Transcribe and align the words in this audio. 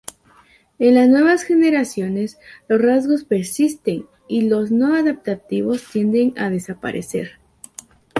En 0.79 0.95
las 0.95 1.09
nuevas 1.09 1.43
generaciones, 1.43 2.39
los 2.67 2.81
rasgos 2.81 3.23
persisten, 3.23 4.07
y 4.27 4.49
los 4.49 4.71
no 4.71 4.95
adaptativos 4.95 5.83
tienden 5.91 6.33
a 6.39 6.49
desaparecer. 6.49 7.33